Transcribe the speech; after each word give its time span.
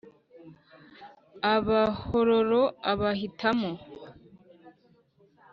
abahororo 1.55 2.63
abahitamo 2.91 3.71